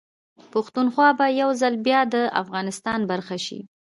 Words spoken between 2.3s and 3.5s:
افغانستان برخه